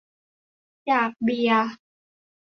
[0.87, 1.63] อยากเบียร์